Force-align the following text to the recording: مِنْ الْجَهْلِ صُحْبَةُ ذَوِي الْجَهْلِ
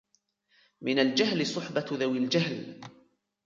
مِنْ 0.81 0.99
الْجَهْلِ 0.99 1.45
صُحْبَةُ 1.45 1.85
ذَوِي 1.91 2.17
الْجَهْلِ 2.17 2.81